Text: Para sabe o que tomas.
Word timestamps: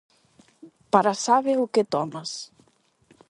Para 0.93 1.13
sabe 1.25 1.51
o 1.63 1.65
que 1.73 1.83
tomas. 1.93 2.29